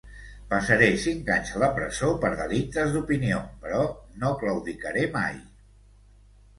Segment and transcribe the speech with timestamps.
[0.53, 3.85] Passaré cinc anys a la presó per delictes d’opinió, però
[4.25, 5.41] no claudicaré mai.